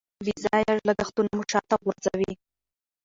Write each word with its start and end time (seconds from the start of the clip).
بې 0.25 0.33
ځایه 0.43 0.73
لګښتونه 0.87 1.31
مو 1.37 1.43
شاته 1.51 1.75
غورځوي. 1.83 2.31